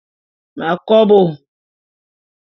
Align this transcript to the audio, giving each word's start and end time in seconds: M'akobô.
M'akobô. 0.57 1.19